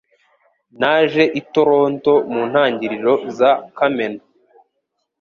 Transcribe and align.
Naje 0.79 1.23
i 1.39 1.41
Toronto 1.53 2.13
mu 2.31 2.41
ntangiriro 2.49 3.13
za 3.37 3.51
Kamena. 3.77 4.21